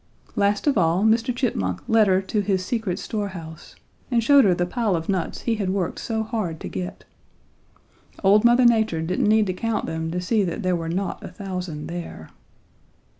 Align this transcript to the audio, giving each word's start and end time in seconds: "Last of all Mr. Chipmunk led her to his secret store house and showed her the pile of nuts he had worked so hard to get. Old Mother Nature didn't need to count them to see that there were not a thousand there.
"Last 0.35 0.65
of 0.65 0.79
all 0.79 1.03
Mr. 1.03 1.31
Chipmunk 1.31 1.81
led 1.87 2.07
her 2.07 2.23
to 2.23 2.39
his 2.41 2.65
secret 2.65 2.97
store 2.97 3.27
house 3.27 3.75
and 4.09 4.23
showed 4.23 4.45
her 4.45 4.55
the 4.55 4.65
pile 4.65 4.95
of 4.95 5.09
nuts 5.09 5.41
he 5.41 5.57
had 5.57 5.69
worked 5.69 5.99
so 5.99 6.23
hard 6.23 6.59
to 6.61 6.67
get. 6.67 7.05
Old 8.23 8.43
Mother 8.43 8.65
Nature 8.65 9.03
didn't 9.03 9.29
need 9.29 9.45
to 9.45 9.53
count 9.53 9.85
them 9.85 10.09
to 10.09 10.19
see 10.19 10.43
that 10.43 10.63
there 10.63 10.75
were 10.75 10.89
not 10.89 11.23
a 11.23 11.27
thousand 11.29 11.85
there. 11.85 12.31